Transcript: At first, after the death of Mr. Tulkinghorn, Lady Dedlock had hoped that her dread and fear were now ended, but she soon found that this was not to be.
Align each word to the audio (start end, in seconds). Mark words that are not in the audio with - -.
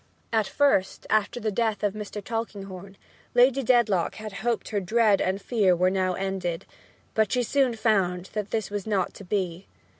At 0.33 0.47
first, 0.47 1.05
after 1.11 1.39
the 1.39 1.51
death 1.51 1.83
of 1.83 1.93
Mr. 1.93 2.23
Tulkinghorn, 2.23 2.97
Lady 3.35 3.61
Dedlock 3.61 4.15
had 4.15 4.33
hoped 4.41 4.63
that 4.65 4.71
her 4.71 4.79
dread 4.79 5.21
and 5.21 5.39
fear 5.39 5.75
were 5.75 5.91
now 5.91 6.13
ended, 6.15 6.65
but 7.13 7.31
she 7.31 7.43
soon 7.43 7.75
found 7.75 8.31
that 8.33 8.49
this 8.49 8.71
was 8.71 8.87
not 8.87 9.13
to 9.13 9.23
be. 9.23 9.67